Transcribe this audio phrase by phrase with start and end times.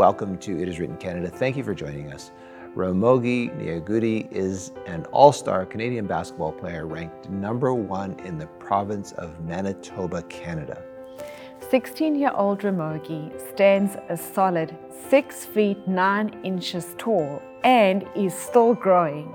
[0.00, 1.28] welcome to It Is Written Canada.
[1.28, 2.30] Thank you for joining us.
[2.74, 9.12] Ramogi Nyagudi is an all star Canadian basketball player ranked number one in the province
[9.12, 10.82] of Manitoba, Canada.
[11.68, 14.74] 16 year old Ramogi stands a solid
[15.10, 19.30] 6 feet 9 inches tall and is still growing.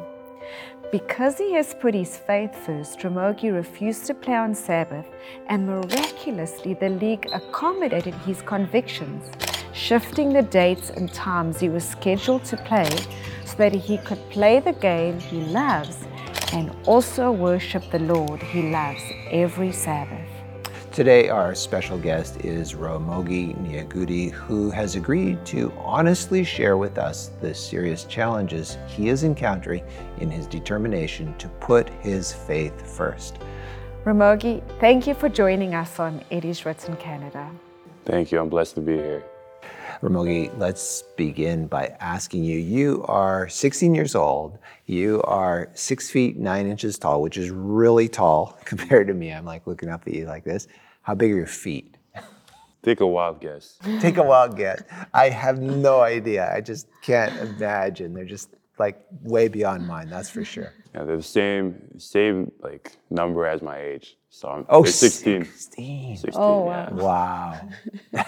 [0.91, 5.05] Because he has put his faith first, Ramogi refused to play on Sabbath,
[5.47, 9.29] and miraculously, the league accommodated his convictions,
[9.75, 12.89] shifting the dates and times he was scheduled to play
[13.45, 16.05] so that he could play the game he loves
[16.53, 20.29] and also worship the Lord he loves every Sabbath.
[20.93, 27.31] Today, our special guest is Ramogi Nyagudi, who has agreed to honestly share with us
[27.41, 29.83] the serious challenges he is encountering
[30.19, 33.39] in his determination to put his faith first.
[34.05, 37.51] Ramogi, thank you for joining us on It Is Written Canada.
[38.05, 38.39] Thank you.
[38.39, 39.25] I'm blessed to be here.
[40.01, 46.37] Ramogi, let's begin by asking you you are 16 years old, you are six feet
[46.37, 49.31] nine inches tall, which is really tall compared to me.
[49.31, 50.67] I'm like looking up at you like this.
[51.01, 51.97] How big are your feet?
[52.83, 53.79] Take a wild guess.
[53.99, 54.83] Take a wild guess.
[55.11, 56.53] I have no idea.
[56.53, 58.13] I just can't imagine.
[58.13, 60.71] They're just like way beyond mine, that's for sure.
[60.93, 64.17] Yeah, they're the same same like number as my age.
[64.35, 65.45] So I'm Oh, they're 16.
[65.45, 66.17] 16.
[66.17, 66.89] 16, Oh, yeah.
[66.91, 67.69] wow.
[68.13, 68.23] Wow.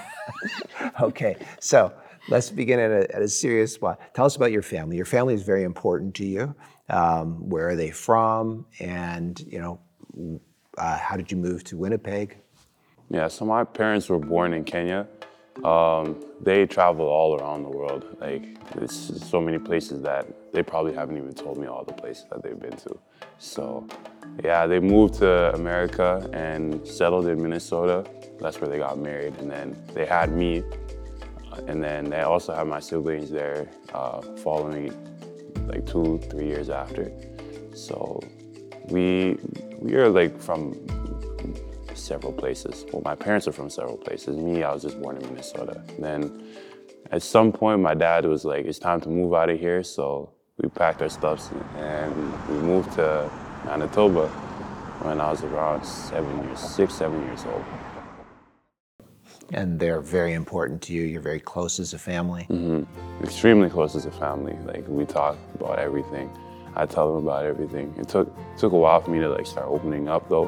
[1.01, 1.91] okay, so
[2.29, 4.00] let's begin at a, at a serious spot.
[4.13, 4.96] Tell us about your family.
[4.96, 6.56] Your family is very important to you.
[6.90, 8.67] Um, where are they from?
[8.79, 10.40] And, you know,
[10.78, 12.38] uh, how did you move to Winnipeg?
[13.09, 15.09] Yeah, so my parents were born in Kenya.
[15.66, 18.16] Um, they travel all around the world.
[18.22, 18.44] Like,
[18.75, 18.94] there's
[19.29, 22.59] so many places that they probably haven't even told me all the places that they've
[22.59, 22.97] been to.
[23.40, 23.85] So,
[24.43, 28.05] yeah, they moved to America and settled in Minnesota.
[28.39, 29.35] That's where they got married.
[29.39, 30.63] And then they had me.
[31.67, 34.93] And then they also had my siblings there uh, following
[35.67, 37.11] like two, three years after.
[37.73, 38.21] So
[38.89, 39.37] we
[39.79, 40.75] we are like from
[41.93, 42.85] several places.
[42.91, 44.37] Well, my parents are from several places.
[44.37, 45.83] Me, I was just born in Minnesota.
[45.99, 46.47] Then
[47.11, 49.83] at some point, my dad was like, it's time to move out of here.
[49.83, 53.29] So we packed our stuffs and we moved to
[53.66, 54.28] Manitoba
[55.01, 57.63] when I was around seven years, six, seven years old.
[59.53, 61.03] And they're very important to you.
[61.03, 62.47] You're very close as a family.
[62.50, 63.23] Mm-hmm.
[63.23, 64.57] Extremely close as a family.
[64.66, 66.29] Like we talk about everything.
[66.75, 67.94] I tell them about everything.
[67.97, 70.47] It took took a while for me to like start opening up though.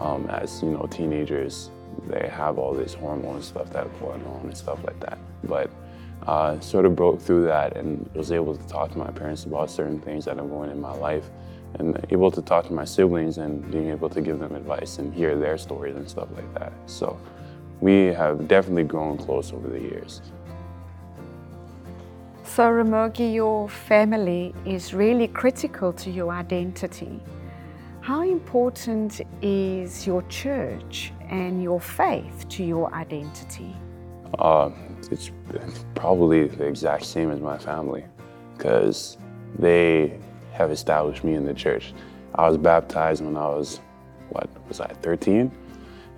[0.00, 1.70] Um, as you know, teenagers,
[2.06, 5.18] they have all this hormone stuff that going on and stuff like that.
[5.42, 5.70] But
[6.26, 9.70] uh, sort of broke through that and was able to talk to my parents about
[9.70, 11.28] certain things that are going in my life
[11.74, 15.12] and able to talk to my siblings and being able to give them advice and
[15.12, 16.72] hear their stories and stuff like that.
[16.86, 17.18] So
[17.80, 20.22] we have definitely grown close over the years.
[22.44, 27.20] So, Ramogi, your family is really critical to your identity.
[28.00, 33.76] How important is your church and your faith to your identity?
[34.38, 34.70] Uh,
[35.10, 35.30] it's
[35.94, 38.04] probably the exact same as my family
[38.56, 39.18] because
[39.58, 40.18] they
[40.58, 41.94] have established me in the church.
[42.34, 43.80] I was baptized when I was,
[44.30, 45.50] what was I, 13?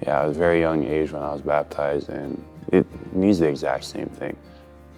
[0.03, 2.43] Yeah, I was very young age when I was baptized, and
[2.73, 4.37] it means the exact same thing.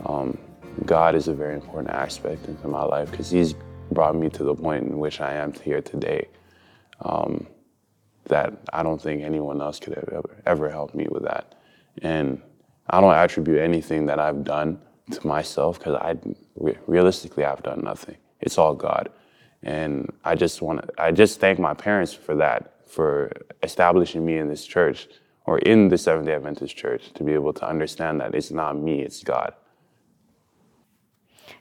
[0.06, 0.38] Um,
[0.86, 3.54] God is a very important aspect into my life because He's
[3.91, 6.28] brought me to the point in which I am here today.
[7.00, 7.47] Um,
[8.27, 11.56] that I don't think anyone else could have ever, ever help me with that.
[12.00, 12.41] And
[12.89, 14.80] I don't attribute anything that I've done
[15.10, 16.16] to myself because I
[16.86, 18.16] realistically I've done nothing.
[18.41, 19.10] It's all God.
[19.62, 23.32] And I just want to I just thank my parents for that, for
[23.62, 25.09] establishing me in this church
[25.47, 28.76] or in the Seventh day Adventist church to be able to understand that it's not
[28.76, 29.54] me, it's God.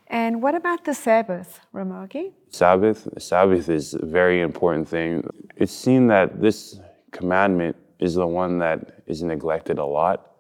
[0.07, 2.33] And what about the Sabbath, Ramogi?
[2.49, 5.25] Sabbath, Sabbath is a very important thing.
[5.55, 6.79] It's seen that this
[7.11, 10.31] commandment is the one that is neglected a lot,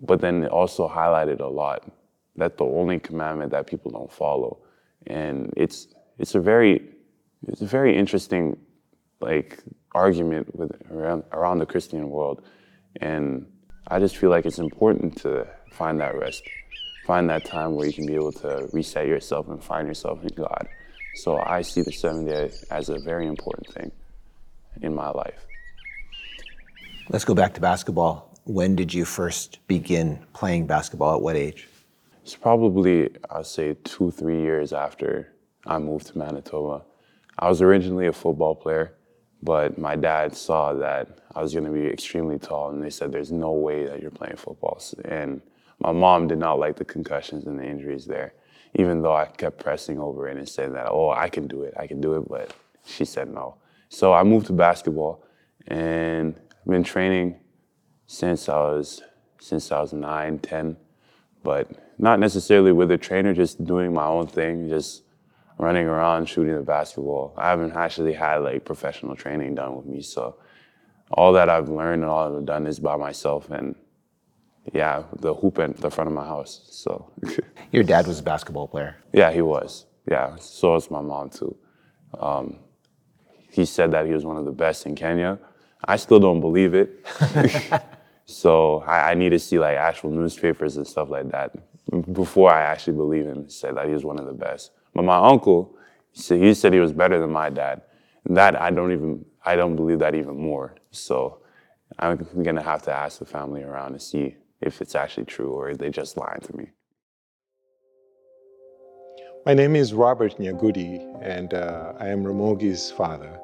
[0.00, 1.88] but then it also highlighted a lot.
[2.34, 4.58] That's the only commandment that people don't follow,
[5.06, 5.88] and it's
[6.22, 6.80] it's a very
[7.48, 8.56] it's a very interesting
[9.20, 9.62] like
[9.94, 12.42] argument with around around the Christian world,
[13.00, 13.44] and
[13.88, 16.44] I just feel like it's important to find that rest,
[17.06, 20.28] find that time where you can be able to reset yourself and find yourself in
[20.28, 20.68] God.
[21.16, 23.90] So I see the seventh day as a very important thing
[24.80, 25.44] in my life.
[27.10, 28.32] Let's go back to basketball.
[28.44, 31.16] When did you first begin playing basketball?
[31.16, 31.68] At what age?
[32.22, 35.32] It's probably, I'd say, two, three years after
[35.66, 36.84] I moved to Manitoba.
[37.38, 38.94] I was originally a football player,
[39.42, 43.12] but my dad saw that I was going to be extremely tall, and they said,
[43.12, 44.80] There's no way that you're playing football.
[45.04, 45.40] And
[45.82, 48.34] my mom did not like the concussions and the injuries there,
[48.74, 51.74] even though I kept pressing over it and saying that, oh, I can do it,
[51.76, 52.54] I can do it, but
[52.84, 53.56] she said no.
[53.88, 55.24] So I moved to basketball
[55.66, 57.40] and I've been training
[58.06, 59.02] since I was
[59.40, 60.76] since I was nine, 10,
[61.42, 61.68] but
[61.98, 65.02] not necessarily with a trainer, just doing my own thing, just
[65.62, 67.32] running around shooting the basketball.
[67.36, 70.36] I haven't actually had like professional training done with me, so
[71.12, 73.74] all that I've learned and all I've done is by myself and
[74.72, 76.66] yeah, the hoop in the front of my house.
[76.70, 77.12] So
[77.72, 78.96] Your dad was a basketball player.
[79.12, 79.86] yeah, he was.
[80.10, 81.56] Yeah, so was my mom too.
[82.18, 82.58] Um,
[83.50, 85.38] he said that he was one of the best in Kenya.
[85.84, 87.06] I still don't believe it.
[88.24, 91.52] so I, I need to see like actual newspapers and stuff like that
[92.12, 93.44] before I actually believe him.
[93.44, 94.70] He said that he was one of the best.
[94.94, 95.76] But my uncle,
[96.12, 97.82] he said, he was better than my dad.
[98.26, 100.76] That I don't even I don't believe that even more.
[100.90, 101.38] So
[101.98, 105.74] I'm gonna have to ask the family around to see if it's actually true or
[105.74, 106.68] they just lying to me.
[109.44, 113.40] My name is Robert Nyagudi, and uh, I am Ramogi's father.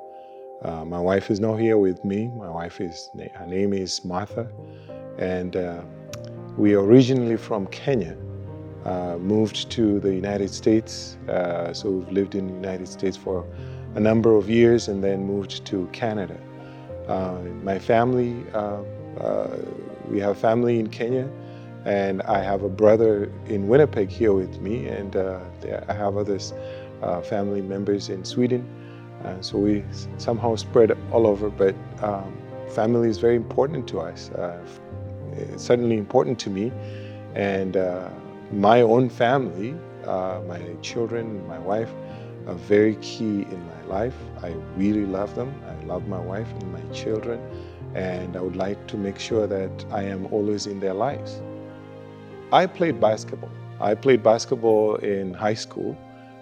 [0.63, 2.29] Uh, my wife is not here with me.
[2.37, 4.49] My wife is, her name is Martha,
[5.19, 5.83] and uh,
[6.57, 8.17] we are originally from Kenya.
[8.89, 13.45] Uh, moved to the United States, uh, so we've lived in the United States for
[13.97, 16.39] a number of years, and then moved to Canada.
[17.07, 18.33] Uh, my family,
[20.09, 21.29] we have family in Kenya,
[21.85, 25.41] and I have a brother in Winnipeg here with me, and uh,
[25.89, 26.55] I have others,
[27.03, 28.65] uh, family members in Sweden.
[29.23, 29.85] Uh, so we
[30.17, 32.33] somehow spread all over, but um,
[32.71, 34.31] family is very important to us.
[35.57, 36.73] Certainly important to me,
[37.35, 37.77] and
[38.53, 39.75] my own family,
[40.07, 41.91] uh, my children, my wife,
[42.47, 44.15] are very key in my life.
[44.43, 45.53] I really love them.
[45.67, 47.41] I love my wife and my children,
[47.95, 51.43] and I would like to make sure that I am always in their lives.
[52.51, 53.51] I played basketball.
[53.81, 55.97] I played basketball in high school.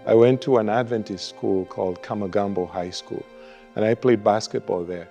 [0.06, 3.24] I went to an Adventist school called Kamagambo High School,
[3.74, 5.08] and I played basketball there.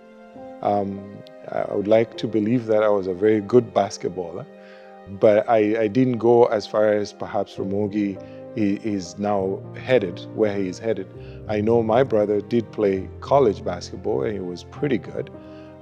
[0.61, 1.17] Um,
[1.49, 4.45] I would like to believe that I was a very good basketballer,
[5.07, 8.17] but I, I didn't go as far as perhaps Ramogi
[8.55, 11.07] is now headed, where he is headed.
[11.47, 15.29] I know my brother did play college basketball, and he was pretty good.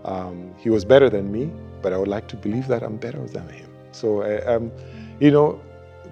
[0.05, 3.25] Um, he was better than me, but I would like to believe that I'm better
[3.27, 3.69] than him.
[3.91, 4.71] So I, um,
[5.19, 5.61] you know,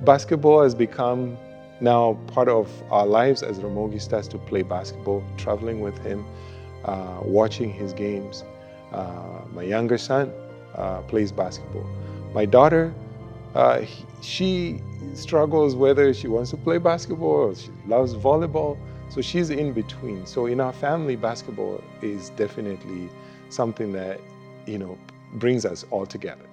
[0.05, 1.37] basketball has become
[1.81, 6.23] now part of our lives as Ramogi starts to play basketball, traveling with him,
[6.85, 8.43] uh, watching his games.
[8.93, 10.31] Uh, my younger son
[10.75, 11.85] uh, plays basketball.
[12.33, 12.93] My daughter,
[13.55, 13.81] uh,
[14.21, 14.81] she
[15.13, 18.77] struggles whether she wants to play basketball or she loves volleyball.
[19.09, 20.25] So she's in between.
[20.25, 23.09] So in our family, basketball is definitely
[23.49, 24.21] something that,
[24.65, 24.97] you know,
[25.33, 26.45] brings us all together.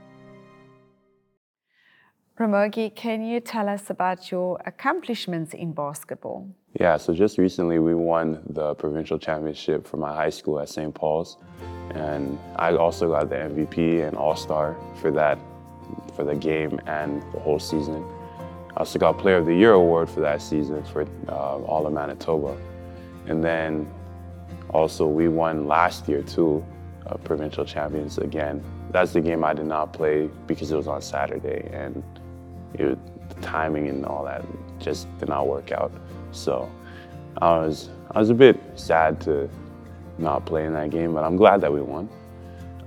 [2.38, 6.48] Ramogi, can you tell us about your accomplishments in basketball?
[6.80, 10.94] Yeah, so just recently we won the provincial championship for my high school at St.
[10.94, 11.36] Paul's.
[11.90, 15.38] And I also got the MVP and All Star for that,
[16.14, 18.04] for the game and the whole season.
[18.76, 21.92] I also got Player of the Year award for that season for uh, all of
[21.92, 22.56] Manitoba.
[23.26, 23.88] And then
[24.70, 26.64] also we won last year too,
[27.06, 28.62] uh, provincial champions again.
[28.90, 32.02] That's the game I did not play because it was on Saturday and
[32.74, 34.44] it, the timing and all that
[34.78, 35.92] just did not work out.
[36.32, 36.70] So
[37.40, 39.50] I was I was a bit sad to
[40.18, 42.08] not play in that game, but I'm glad that we won.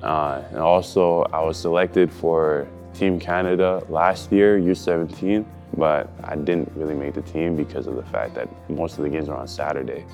[0.03, 5.46] Uh, and also, I was selected for Team Canada last year, U17,
[5.78, 9.10] but I didn't really make the team because of the fact that most of the
[9.10, 10.06] games were on Saturday.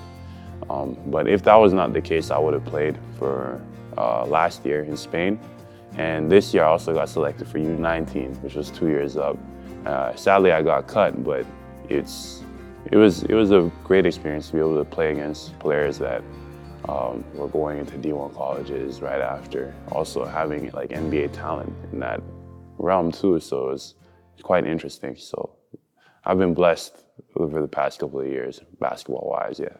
[0.70, 3.62] Um, but if that was not the case, I would have played for
[3.98, 5.40] uh, last year in Spain.
[5.96, 9.38] And this year, I also got selected for U19, which was two years up.
[9.86, 11.46] Uh, sadly, I got cut, but
[11.90, 12.44] it's
[12.92, 16.22] it was it was a great experience to be able to play against players that
[16.88, 19.74] um, were going into D1 colleges right after.
[19.92, 22.22] Also having like NBA talent in that
[22.78, 23.94] realm too, so it's
[24.42, 25.16] quite interesting.
[25.18, 25.56] So
[26.26, 27.04] I've been blessed
[27.36, 29.78] over the past couple of years, basketball wise, yeah.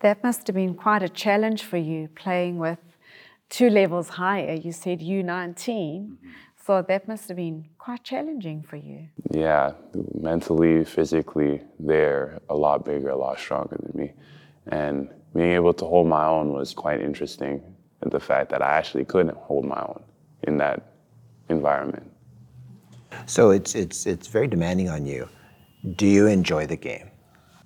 [0.00, 2.78] That must have been quite a challenge for you playing with
[3.48, 4.54] two levels higher.
[4.54, 5.56] You said U19.
[5.66, 6.28] Mm-hmm.
[6.64, 9.08] So that must have been quite challenging for you.
[9.32, 9.72] Yeah,
[10.14, 14.12] mentally, physically, they're a lot bigger, a lot stronger than me.
[14.68, 17.62] And being able to hold my own was quite interesting.
[18.00, 20.04] And the fact that I actually couldn't hold my own
[20.44, 20.91] in that
[21.52, 22.06] environment.
[23.26, 25.28] So it's it's it's very demanding on you.
[25.96, 27.08] Do you enjoy the game?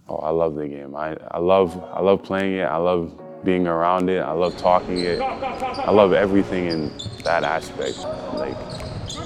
[0.09, 0.95] Oh, I love the game.
[0.95, 2.69] I, I love I love playing it.
[2.77, 3.03] I love
[3.45, 4.21] being around it.
[4.21, 5.21] I love talking it.
[5.21, 6.81] I love everything in
[7.25, 7.99] that aspect.
[8.43, 8.59] Like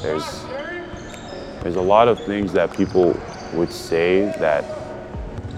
[0.03, 0.29] there's
[1.63, 3.09] There's a lot of things that people
[3.53, 4.65] would say that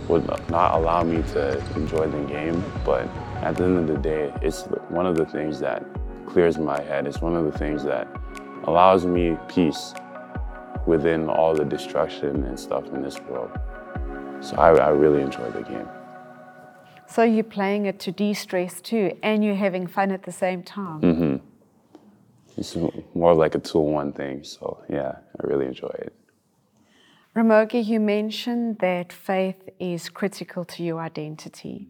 [0.09, 1.45] would not allow me to
[1.77, 3.07] enjoy the game, but
[3.47, 5.85] at the end of the day, it's one of the things that
[6.27, 7.07] clears my head.
[7.07, 8.09] It's one of the things that
[8.65, 9.95] allows me peace
[10.87, 13.51] within all the destruction and stuff in this world.
[14.41, 15.89] So I, I really enjoy the game.
[17.07, 21.01] So you're playing it to de-stress too, and you're having fun at the same time.
[21.01, 21.37] Mm-hmm.
[22.57, 22.77] It's
[23.15, 24.45] more like a two-in-one thing.
[24.45, 26.15] So yeah, I really enjoy it.
[27.37, 31.89] Ramogi, you mentioned that faith is critical to your identity.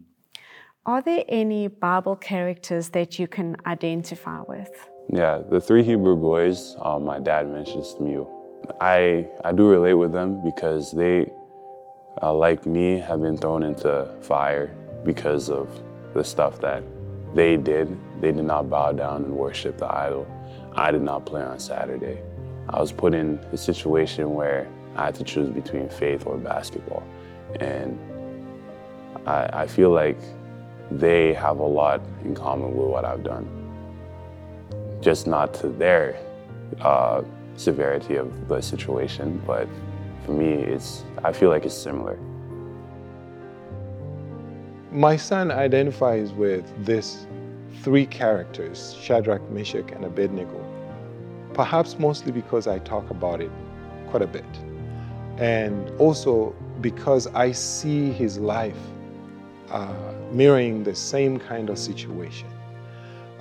[0.85, 4.89] Are there any Bible characters that you can identify with?
[5.09, 8.25] Yeah, the three Hebrew boys um, my dad mentions to me.
[8.79, 11.31] I, I do relate with them because they,
[12.21, 15.69] uh, like me, have been thrown into fire because of
[16.13, 16.83] the stuff that
[17.35, 17.97] they did.
[18.21, 20.25] They did not bow down and worship the idol.
[20.75, 22.21] I did not play on Saturday.
[22.69, 27.03] I was put in a situation where I had to choose between faith or basketball.
[27.59, 27.99] And
[29.27, 30.17] I, I feel like
[30.89, 33.62] they have a lot in common with what I've done.
[35.03, 36.17] Just not to their
[36.79, 37.23] uh,
[37.57, 39.67] severity of the situation, but
[40.25, 42.17] for me, it's, I feel like it's similar.
[44.93, 47.27] My son identifies with this
[47.81, 50.63] three characters, Shadrach, Meshach, and Abednego,
[51.53, 53.51] perhaps mostly because I talk about it
[54.07, 54.45] quite a bit.
[55.37, 58.79] And also because I see his life
[59.69, 59.93] uh,
[60.31, 62.52] mirroring the same kind of situation.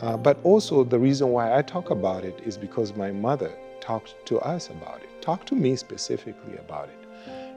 [0.02, 4.14] Uh, but also, the reason why I talk about it is because my mother talked
[4.26, 7.08] to us about it, talked to me specifically about it.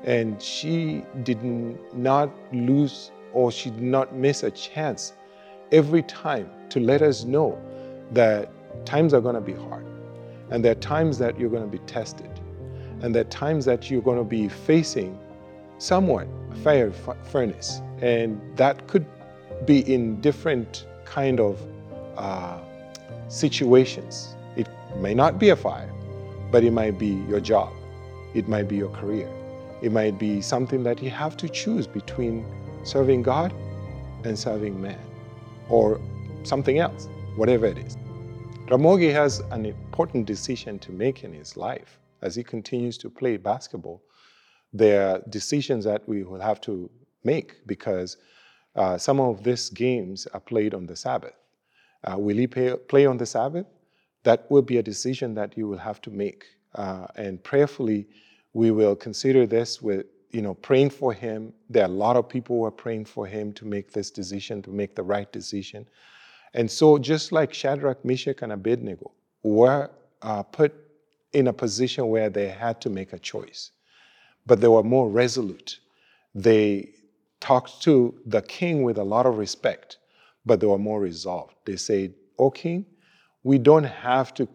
[0.03, 1.43] And she did
[1.93, 5.13] not lose or she did not miss a chance
[5.71, 7.59] every time to let us know
[8.11, 8.49] that
[8.85, 9.85] times are going to be hard
[10.51, 12.29] and there are times that you're going to be tested
[13.01, 15.17] and there are times that you're going to be facing
[15.79, 16.91] somewhat a fire
[17.31, 19.05] furnace and that could
[19.65, 21.59] be in different kind of
[22.17, 22.59] uh,
[23.27, 24.35] situations.
[24.55, 24.67] It
[24.97, 25.91] may not be a fire
[26.55, 27.73] but it might be your job.
[28.33, 29.29] It might be your career.
[29.81, 32.45] It might be something that you have to choose between
[32.83, 33.53] serving god
[34.23, 34.99] and serving man
[35.69, 35.99] or
[36.43, 37.97] something else whatever it is.
[38.67, 43.35] Ramogi has an important decision to make in his life as he continues to play
[43.35, 44.01] basketball.
[44.71, 46.89] There are decisions that we will have to
[47.25, 48.15] make because
[48.75, 51.33] uh, some of these games are played on the Sabbath.
[52.05, 53.65] Uh, will he pay, play on the Sabbath?
[54.23, 56.45] That will be a decision that you will have to make.
[56.73, 58.07] Uh, and prayerfully,
[58.53, 61.53] we will consider this with, you know, praying for him.
[61.69, 64.61] There are a lot of people who are praying for him to make this decision,
[64.63, 65.87] to make the right decision.
[66.53, 69.11] And so, just like Shadrach, Meshach, and Abednego
[69.43, 69.89] were
[70.21, 70.73] uh, put
[71.33, 73.71] in a position where they had to make a choice,
[74.45, 75.79] but they were more resolute.
[76.33, 76.91] They
[77.41, 79.97] talked to the king with a lot of respect,
[80.45, 81.55] but they were more resolved.
[81.65, 82.85] They said, "O king,
[83.43, 84.47] we don't have to,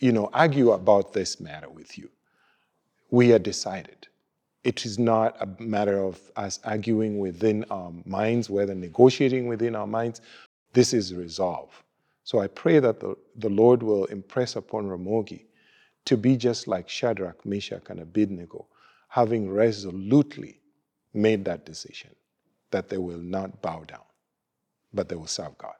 [0.00, 2.08] you know, argue about this matter with you.
[3.10, 4.08] We are decided.
[4.64, 9.86] It is not a matter of us arguing within our minds, whether negotiating within our
[9.86, 10.20] minds.
[10.72, 11.70] This is resolve.
[12.24, 15.46] So I pray that the, the Lord will impress upon Ramogi
[16.04, 18.66] to be just like Shadrach, Meshach, and Abednego,
[19.08, 20.60] having resolutely
[21.14, 22.14] made that decision
[22.70, 24.07] that they will not bow down,
[24.92, 25.74] but they will serve God.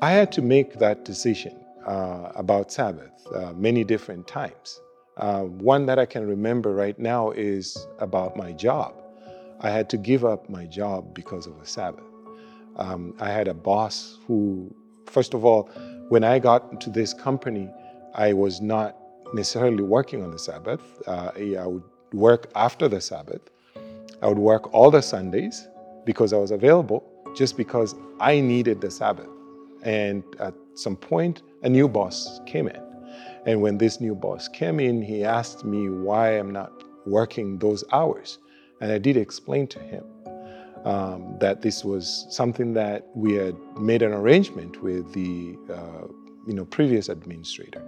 [0.00, 4.80] I had to make that decision uh, about Sabbath uh, many different times.
[5.16, 8.94] Uh, one that I can remember right now is about my job.
[9.60, 12.04] I had to give up my job because of the Sabbath.
[12.76, 14.74] Um, I had a boss who,
[15.06, 15.70] first of all,
[16.08, 17.70] when I got into this company,
[18.14, 18.96] I was not
[19.32, 20.80] necessarily working on the Sabbath.
[21.06, 23.42] Uh, I would work after the Sabbath.
[24.22, 25.68] I would work all the Sundays
[26.04, 27.04] because I was available,
[27.34, 29.28] just because I needed the Sabbath.
[29.82, 32.80] And at some point, a new boss came in.
[33.46, 36.72] And when this new boss came in, he asked me why I'm not
[37.06, 38.38] working those hours.
[38.80, 40.04] And I did explain to him
[40.84, 46.06] um, that this was something that we had made an arrangement with the uh,
[46.46, 47.82] you know, previous administrator.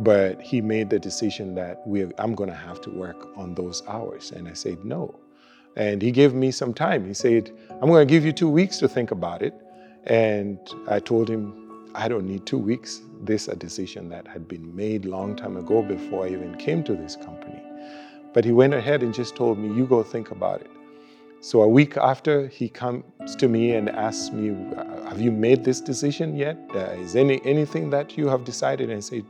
[0.00, 3.82] But he made the decision that we, I'm going to have to work on those
[3.88, 4.30] hours.
[4.30, 5.18] And I said, no.
[5.78, 7.06] And he gave me some time.
[7.06, 9.54] He said, I'm going to give you two weeks to think about it.
[10.04, 10.58] And
[10.88, 13.00] I told him, I don't need two weeks.
[13.22, 16.82] This is a decision that had been made long time ago before I even came
[16.82, 17.62] to this company.
[18.34, 20.70] But he went ahead and just told me, you go think about it.
[21.40, 24.48] So a week after, he comes to me and asks me,
[25.08, 26.58] have you made this decision yet?
[26.74, 28.90] Uh, is any anything that you have decided?
[28.90, 29.24] And I said,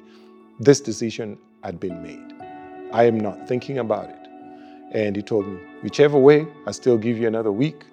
[0.59, 2.33] this decision had been made.
[2.93, 4.29] I am not thinking about it.
[4.93, 7.85] And he told me, whichever way, I still give you another week.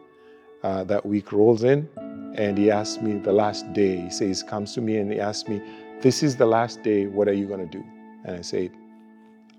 [0.63, 1.87] Uh, that week rolls in,
[2.35, 3.97] and he asked me the last day.
[3.97, 5.61] He says, comes to me and he asks me,
[6.01, 7.85] This is the last day, what are you going to do?
[8.23, 8.71] And I said,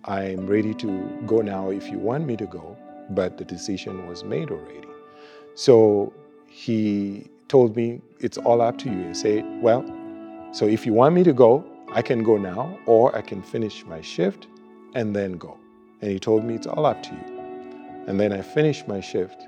[0.04, 2.76] I'm ready to go now if you want me to go,
[3.10, 4.88] but the decision was made already.
[5.54, 6.12] So
[6.48, 9.10] he told me, It's all up to you.
[9.10, 9.84] I said, Well,
[10.52, 13.84] so if you want me to go, I can go now, or I can finish
[13.86, 14.48] my shift
[14.94, 15.56] and then go.
[16.00, 17.35] And he told me, It's all up to you.
[18.06, 19.46] And then I finished my shift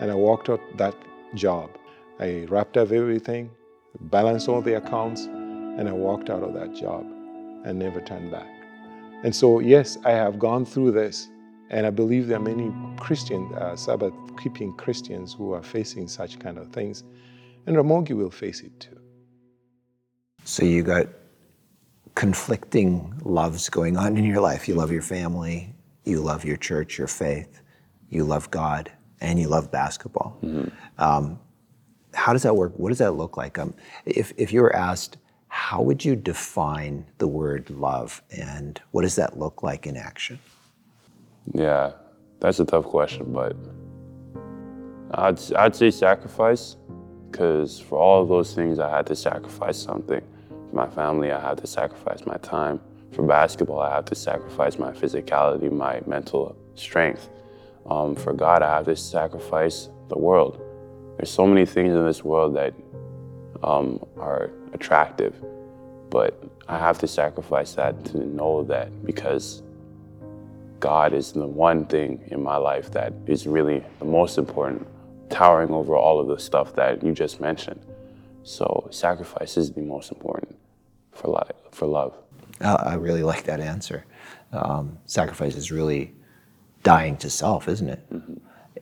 [0.00, 0.94] and I walked out that
[1.34, 1.70] job.
[2.18, 3.50] I wrapped up everything,
[4.00, 7.04] balanced all the accounts, and I walked out of that job
[7.64, 8.48] and never turned back.
[9.24, 11.28] And so, yes, I have gone through this,
[11.70, 16.38] and I believe there are many Christian, uh, Sabbath keeping Christians who are facing such
[16.38, 17.04] kind of things,
[17.66, 18.98] and Ramogi will face it too.
[20.44, 21.06] So you got
[22.14, 24.68] conflicting loves going on in your life.
[24.68, 27.62] You love your family, you love your church, your faith,
[28.12, 30.38] you love God, and you love basketball.
[30.98, 31.40] Um,
[32.12, 32.72] how does that work?
[32.76, 33.58] What does that look like?
[33.58, 33.72] Um,
[34.04, 35.16] if, if you were asked,
[35.48, 40.38] how would you define the word love, and what does that look like in action?
[41.52, 41.92] Yeah,
[42.40, 43.56] that's a tough question, but
[45.14, 46.76] I'd, I'd say sacrifice,
[47.30, 50.22] because for all of those things, I had to sacrifice something.
[50.48, 52.80] For my family, I had to sacrifice my time.
[53.12, 57.28] For basketball, I have to sacrifice my physicality, my mental strength.
[57.86, 60.60] Um, for God, I have to sacrifice the world.
[61.16, 62.74] There's so many things in this world that
[63.62, 65.34] um, are attractive,
[66.10, 69.62] but I have to sacrifice that to know that because
[70.80, 74.86] God is the one thing in my life that is really the most important,
[75.30, 77.80] towering over all of the stuff that you just mentioned.
[78.42, 80.56] So sacrifice is the most important
[81.12, 82.16] for life, for love.
[82.60, 84.04] I I really like that answer.
[84.52, 86.14] Um, sacrifice is really
[86.82, 88.00] dying to self, isn't it?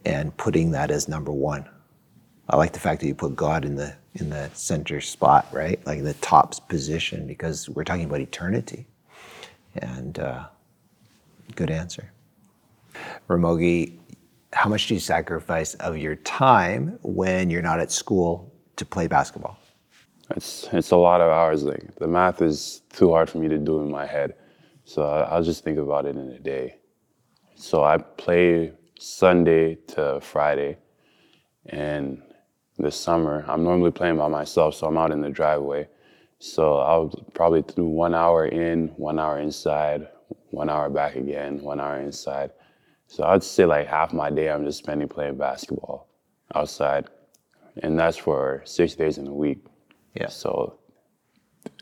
[0.05, 1.69] And putting that as number one.
[2.49, 5.85] I like the fact that you put God in the in the center spot, right?
[5.87, 8.87] Like the top position, because we're talking about eternity.
[9.77, 10.47] And uh,
[11.55, 12.11] good answer,
[13.29, 13.99] Ramogi.
[14.53, 19.07] How much do you sacrifice of your time when you're not at school to play
[19.07, 19.59] basketball?
[20.35, 21.63] It's it's a lot of hours.
[21.63, 24.35] Like the math is too hard for me to do in my head,
[24.85, 26.80] so I- I'll just think about it in a day.
[27.61, 30.79] So I play Sunday to Friday,
[31.67, 32.23] and
[32.79, 35.87] this summer I'm normally playing by myself, so I'm out in the driveway.
[36.39, 40.09] So I'll probably do one hour in, one hour inside,
[40.53, 42.51] one hour back again, one hour inside.
[43.09, 46.09] So I'd say like half my day I'm just spending playing basketball
[46.55, 47.11] outside,
[47.83, 49.67] and that's for six days in a week.
[50.15, 50.29] Yeah.
[50.29, 50.79] So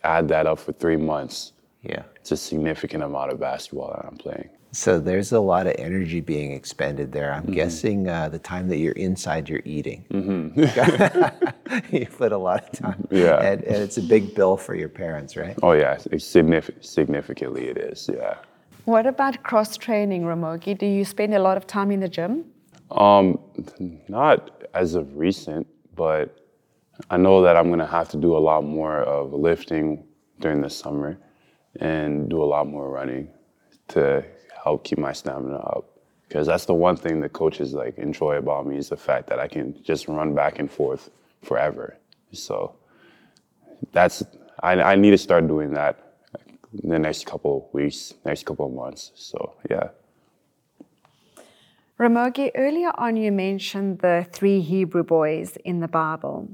[0.02, 1.52] add that up for three months.
[1.84, 2.02] Yeah.
[2.16, 4.50] It's a significant amount of basketball that I'm playing.
[4.70, 7.32] So there's a lot of energy being expended there.
[7.32, 10.04] I'm guessing uh, the time that you're inside, you're eating.
[11.90, 13.08] you put a lot of time.
[13.10, 13.40] Yeah.
[13.40, 15.56] And, and it's a big bill for your parents, right?
[15.62, 16.84] Oh yeah, it's significant.
[16.84, 18.10] Significantly, it is.
[18.12, 18.36] Yeah.
[18.84, 20.76] What about cross training, Ramogi?
[20.76, 22.44] Do you spend a lot of time in the gym?
[22.90, 23.38] Um,
[24.08, 26.38] not as of recent, but
[27.10, 30.04] I know that I'm gonna have to do a lot more of lifting
[30.40, 31.18] during the summer,
[31.80, 33.28] and do a lot more running
[33.88, 34.24] to
[34.62, 35.84] help keep my stamina up.
[36.28, 39.38] Because that's the one thing the coaches like enjoy about me is the fact that
[39.38, 41.10] I can just run back and forth
[41.42, 41.96] forever.
[42.32, 42.74] So
[43.92, 44.22] that's
[44.60, 46.16] I, I need to start doing that
[46.82, 49.12] in the next couple weeks, next couple months.
[49.14, 49.88] So yeah.
[51.98, 56.48] Ramogi, earlier on you mentioned the three Hebrew boys in the Bible.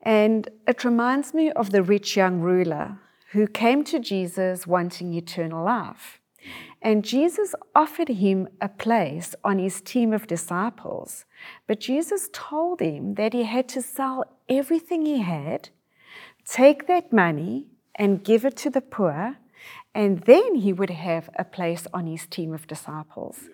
[0.00, 2.98] And it reminds me of the rich young ruler
[3.32, 6.20] who came to Jesus wanting eternal life.
[6.84, 11.24] And Jesus offered him a place on his team of disciples.
[11.66, 15.70] But Jesus told him that he had to sell everything he had,
[16.46, 19.38] take that money, and give it to the poor,
[19.94, 23.48] and then he would have a place on his team of disciples.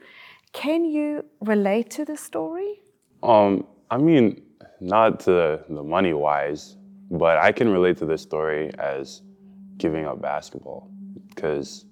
[0.53, 2.81] Can you relate to the story?
[3.23, 4.43] Um, I mean,
[4.81, 6.77] not to the money wise,
[7.11, 9.23] but I can relate to this story as
[9.77, 10.91] giving up basketball
[11.29, 11.85] because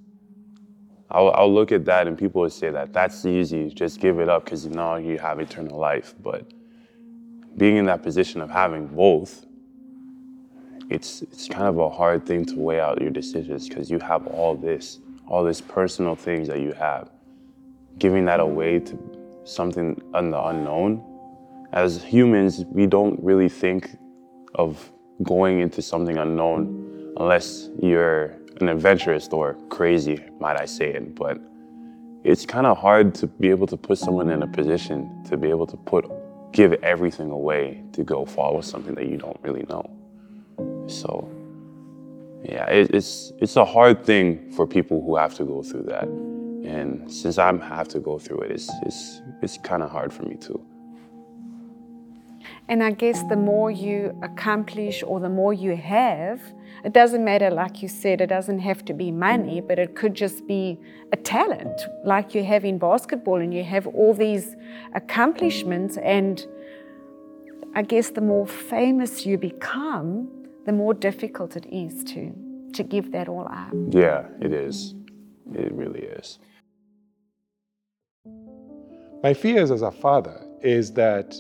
[1.11, 4.29] I'll, I'll look at that and people would say that that's easy, just give it
[4.29, 6.15] up because you know you have eternal life.
[6.23, 6.51] But
[7.57, 9.47] being in that position of having both,
[10.91, 14.27] it's it's kind of a hard thing to weigh out your decisions because you have
[14.27, 17.11] all this, all this personal things that you have.
[17.99, 18.99] Giving that away to
[19.45, 21.05] something in the unknown
[21.73, 23.97] as humans, we don't really think
[24.55, 24.91] of
[25.23, 31.15] going into something unknown unless you're an adventurous or crazy, might I say it.
[31.15, 31.39] But
[32.25, 35.49] it's kind of hard to be able to put someone in a position to be
[35.51, 36.11] able to put
[36.53, 39.89] give everything away to go follow something that you don't really know.
[40.87, 41.31] So
[42.43, 46.05] yeah, it, it's it's a hard thing for people who have to go through that.
[46.05, 50.23] And since I have to go through it, it's it's it's kind of hard for
[50.25, 50.61] me too.
[52.69, 56.41] And I guess the more you accomplish or the more you have,
[56.85, 60.15] it doesn't matter, like you said, it doesn't have to be money, but it could
[60.15, 60.79] just be
[61.13, 64.55] a talent, like you have in basketball, and you have all these
[64.95, 65.97] accomplishments.
[65.97, 66.47] And
[67.75, 70.29] I guess the more famous you become,
[70.67, 72.35] the more difficult it is to,
[72.75, 73.73] to give that all up.
[73.89, 74.95] Yeah, it is.
[75.55, 76.39] It really is.
[79.23, 81.35] My fears as a father is that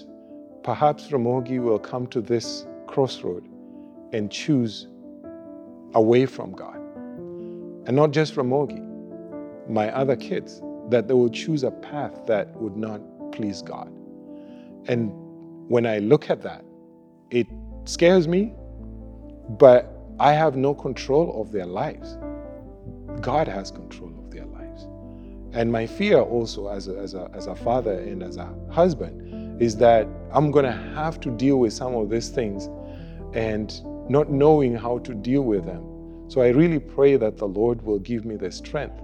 [0.69, 3.43] perhaps Ramogi will come to this crossroad
[4.13, 4.87] and choose
[5.95, 6.77] away from God.
[7.87, 8.85] And not just Ramogi,
[9.67, 13.01] my other kids, that they will choose a path that would not
[13.33, 13.91] please God.
[14.89, 15.11] And
[15.71, 16.67] when I look at that,
[17.31, 17.47] it
[17.87, 18.53] scares me,
[19.49, 22.19] but I have no control of their lives.
[23.23, 24.83] God has control of their lives.
[25.55, 29.48] And my fear also as a, as a, as a father and as a husband
[29.61, 32.69] is that I'm going to have to deal with some of these things
[33.35, 35.85] and not knowing how to deal with them.
[36.29, 39.01] So I really pray that the Lord will give me the strength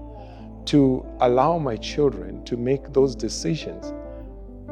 [0.67, 3.93] to allow my children to make those decisions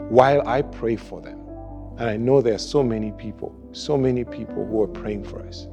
[0.09, 1.38] while I pray for them.
[1.99, 5.40] And I know there are so many people, so many people who are praying for
[5.47, 5.66] us,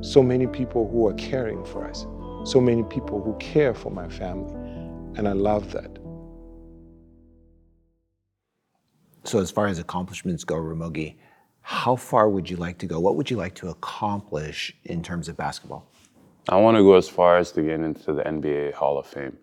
[0.00, 2.06] so many people who are caring for us,
[2.44, 4.54] so many people who care for my family.
[5.16, 5.98] And I love that.
[9.24, 11.14] So, as far as accomplishments go, Ramogi,
[11.60, 12.98] how far would you like to go?
[12.98, 15.88] What would you like to accomplish in terms of basketball?
[16.48, 19.38] I want to go as far as to get into the NBA Hall of Fame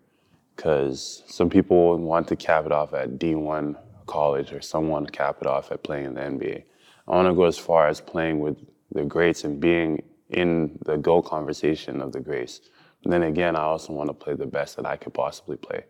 [0.54, 3.74] because some people want to cap it off at D1
[4.06, 6.64] college or someone cap it off at playing in the NBA.
[7.08, 8.58] I want to go as far as playing with
[8.92, 12.60] the greats and being in the GOAT conversation of the greats.
[13.04, 15.84] And then again, I also want to play the best that I could possibly play.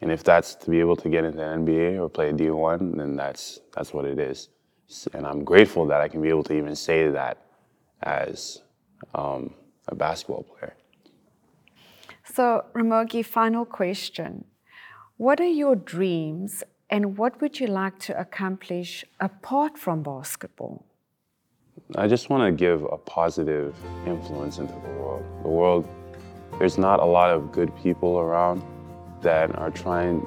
[0.00, 3.16] And if that's to be able to get into the NBA or play D1, then
[3.16, 4.48] that's that's what it is.
[5.12, 7.38] And I'm grateful that I can be able to even say that
[8.02, 8.62] as
[9.14, 9.54] um,
[9.88, 10.74] a basketball player.
[12.24, 14.44] So, Ramogi, final question.
[15.16, 20.84] What are your dreams and what would you like to accomplish apart from basketball?
[21.96, 23.74] I just want to give a positive
[24.06, 25.24] influence into the world.
[25.42, 25.88] The world,
[26.58, 28.62] there's not a lot of good people around
[29.22, 30.26] that are trying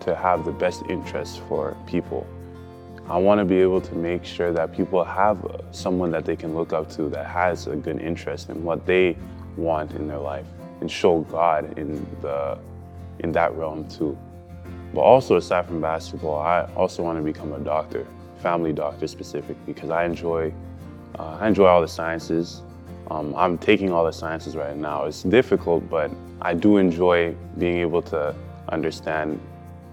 [0.00, 2.26] to have the best interests for people.
[3.08, 5.38] I want to be able to make sure that people have
[5.70, 9.16] someone that they can look up to that has a good interest in what they
[9.56, 10.46] want in their life
[10.80, 12.58] and show God in the
[13.20, 14.18] in that realm too.
[14.92, 18.06] But also aside from basketball, I also want to become a doctor,
[18.38, 20.52] family doctor specifically, because I enjoy
[21.18, 22.62] uh, I enjoy all the sciences.
[23.10, 25.04] Um, I'm taking all the sciences right now.
[25.04, 28.34] It's difficult, but I do enjoy being able to
[28.68, 29.40] understand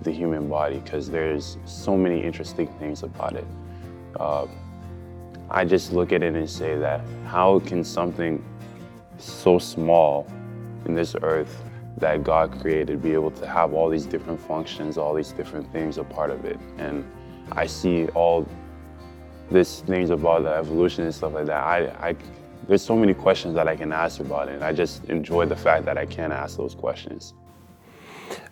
[0.02, 3.48] the human body because there's so many interesting things about it.
[4.20, 4.48] Uh,
[5.50, 8.44] I just look at it and say that how can something
[9.18, 10.28] so small
[10.86, 11.64] in this earth
[11.98, 15.98] that God created be able to have all these different functions, all these different things
[15.98, 16.60] a part of it?
[16.78, 17.06] And
[17.52, 18.48] I see all
[19.52, 21.64] these things about the evolution and stuff like that.
[21.64, 22.16] I, I,
[22.68, 25.56] there's so many questions that I can ask about it, and I just enjoy the
[25.56, 27.34] fact that I can ask those questions.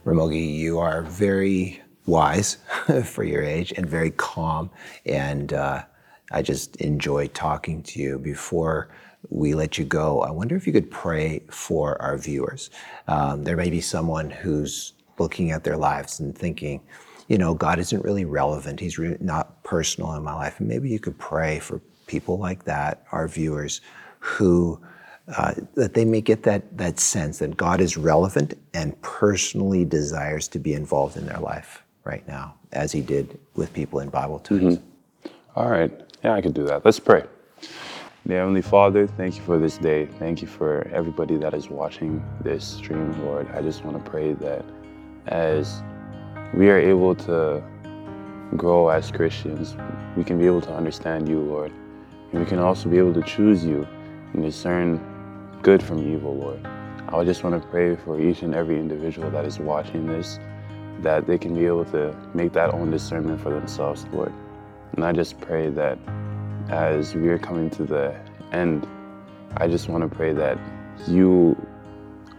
[0.06, 2.58] Ramogi, you are very wise
[3.06, 4.70] for your age and very calm.
[5.06, 5.84] And uh,
[6.32, 8.20] I just enjoy talking to you.
[8.20, 8.90] Before
[9.30, 12.70] we let you go, I wonder if you could pray for our viewers.
[13.08, 16.82] Um, there may be someone who's looking at their lives and thinking,
[17.28, 18.80] you know, God isn't really relevant.
[18.80, 20.60] He's re- not personal in my life.
[20.60, 23.82] And maybe you could pray for people like that, our viewers,
[24.22, 24.80] who
[25.36, 30.48] uh, that they may get that, that sense that God is relevant and personally desires
[30.50, 34.40] to be involved in their life right now, as he did with people in Bible
[34.40, 34.78] times.
[34.78, 35.30] Mm-hmm.
[35.56, 35.92] All right.
[36.24, 36.84] Yeah, I can do that.
[36.84, 37.24] Let's pray.
[38.28, 40.06] Heavenly Father, thank you for this day.
[40.06, 43.50] Thank you for everybody that is watching this stream, Lord.
[43.52, 44.64] I just want to pray that
[45.28, 45.82] as
[46.54, 47.64] we are able to
[48.56, 49.76] grow as Christians,
[50.16, 51.72] we can be able to understand you, Lord.
[52.32, 53.88] And we can also be able to choose you
[54.34, 55.00] and discern
[55.62, 56.66] good from evil, Lord.
[57.10, 60.40] I just want to pray for each and every individual that is watching this,
[61.02, 64.34] that they can be able to make that own discernment for themselves, Lord.
[64.94, 65.98] And I just pray that
[66.70, 68.16] as we are coming to the
[68.52, 68.88] end,
[69.58, 70.58] I just want to pray that
[71.08, 71.56] you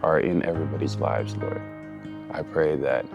[0.01, 1.61] are in everybody's lives, Lord.
[2.31, 3.05] I pray that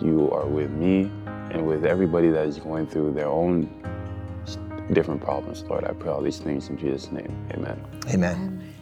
[0.00, 1.10] you are with me
[1.50, 3.70] and with everybody that is going through their own
[4.92, 5.84] different problems, Lord.
[5.84, 7.32] I pray all these things in Jesus' name.
[7.52, 7.84] Amen.
[8.08, 8.74] Amen.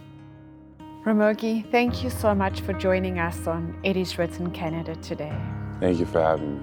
[1.05, 5.37] Ramogi, thank you so much for joining us on It Is Written Canada today.
[5.79, 6.63] Thank you for having me.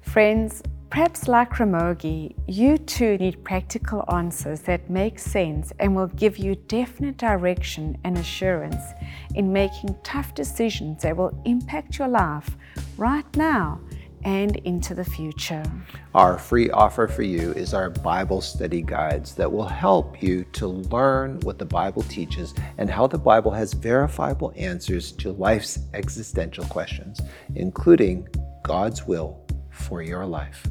[0.00, 6.38] Friends, perhaps like Ramogi, you too need practical answers that make sense and will give
[6.38, 8.82] you definite direction and assurance
[9.34, 12.56] in making tough decisions that will impact your life
[12.96, 13.80] right now
[14.24, 15.62] and into the future.
[16.14, 20.66] Our free offer for you is our Bible study guides that will help you to
[20.66, 26.64] learn what the Bible teaches and how the Bible has verifiable answers to life's existential
[26.64, 27.20] questions,
[27.54, 28.28] including
[28.62, 30.66] God's will for your life.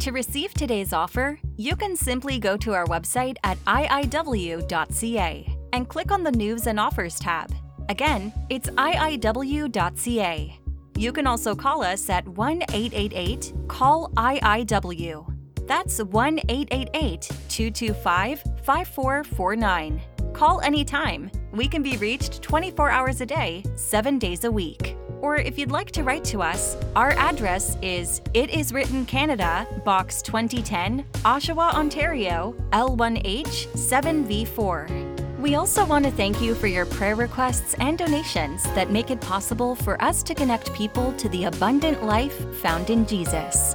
[0.00, 6.10] To receive today's offer, you can simply go to our website at iiw.ca and click
[6.10, 7.54] on the News and Offers tab.
[7.88, 10.58] Again, it's iiw.ca.
[11.02, 15.36] You can also call us at 1 888 CALL IIW.
[15.66, 20.00] That's 1 888 225 5449.
[20.32, 21.28] Call anytime.
[21.50, 24.96] We can be reached 24 hours a day, 7 days a week.
[25.20, 29.66] Or if you'd like to write to us, our address is It Is Written Canada,
[29.84, 35.11] Box 2010, Oshawa, Ontario, L1H 7V4.
[35.42, 39.20] We also want to thank you for your prayer requests and donations that make it
[39.20, 43.74] possible for us to connect people to the abundant life found in Jesus.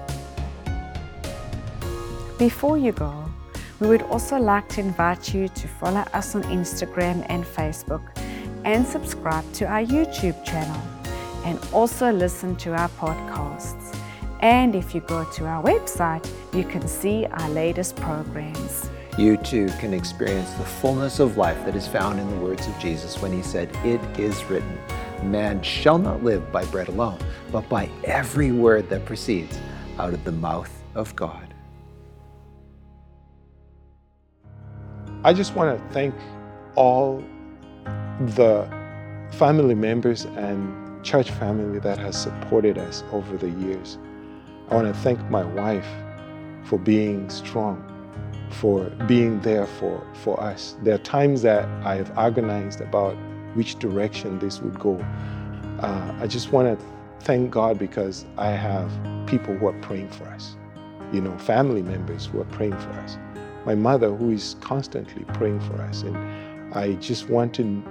[2.40, 3.30] Before you go,
[3.82, 8.18] we would also like to invite you to follow us on Instagram and Facebook
[8.64, 10.82] and subscribe to our YouTube channel
[11.44, 13.94] and also listen to our podcasts.
[14.40, 18.90] And if you go to our website, you can see our latest programs.
[19.18, 22.78] You too can experience the fullness of life that is found in the words of
[22.78, 24.78] Jesus when he said, It is written,
[25.24, 27.18] Man shall not live by bread alone,
[27.52, 29.58] but by every word that proceeds
[29.98, 31.52] out of the mouth of God.
[35.24, 36.14] I just want to thank
[36.76, 37.24] all
[38.20, 38.70] the
[39.32, 43.98] family members and church family that has supported us over the years.
[44.70, 45.88] I want to thank my wife
[46.66, 47.84] for being strong,
[48.50, 50.76] for being there for, for us.
[50.84, 53.16] There are times that I have agonized about
[53.54, 54.96] which direction this would go.
[55.80, 56.86] Uh, I just want to
[57.22, 58.92] thank God because I have
[59.28, 60.56] people who are praying for us,
[61.12, 63.18] you know, family members who are praying for us
[63.68, 66.02] my mother who is constantly praying for us.
[66.04, 67.84] And I just want to,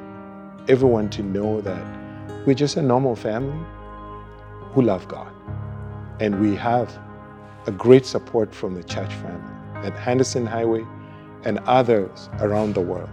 [0.68, 1.86] everyone to know that
[2.46, 3.62] we're just a normal family
[4.72, 5.30] who love God.
[6.18, 6.98] And we have
[7.66, 9.55] a great support from the church family
[9.86, 10.84] at Henderson Highway
[11.44, 13.08] and others around the world.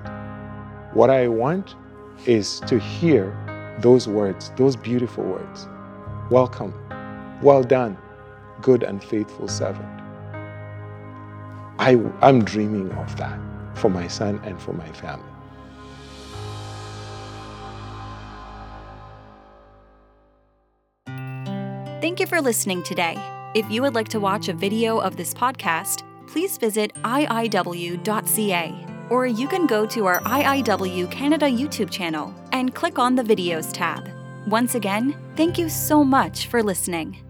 [0.94, 1.76] What I want
[2.26, 3.32] is to hear
[3.80, 5.68] those words, those beautiful words.
[6.32, 6.74] Welcome,
[7.42, 7.98] well done,
[8.62, 9.88] good and faithful servant.
[11.80, 13.40] I, I'm dreaming of that
[13.76, 15.26] for my son and for my family.
[22.02, 23.16] Thank you for listening today.
[23.56, 28.66] If you would like to watch a video of this podcast, please visit iiw.ca
[29.12, 33.72] or you can go to our IIW Canada YouTube channel and click on the Videos
[33.72, 34.10] tab.
[34.48, 37.24] Once again, thank you so much for listening.